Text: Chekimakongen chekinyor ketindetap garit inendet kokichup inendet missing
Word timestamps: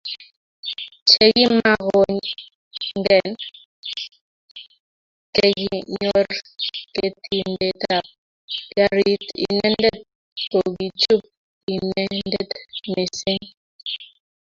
Chekimakongen 1.09 3.29
chekinyor 5.33 6.27
ketindetap 6.95 8.05
garit 8.75 9.23
inendet 9.45 9.97
kokichup 10.51 11.21
inendet 11.73 12.49
missing 12.93 13.43